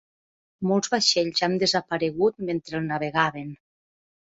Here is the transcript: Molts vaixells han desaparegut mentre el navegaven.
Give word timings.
Molts 0.71 0.93
vaixells 0.93 1.45
han 1.49 1.59
desaparegut 1.65 2.43
mentre 2.51 2.83
el 2.83 2.91
navegaven. 2.93 3.59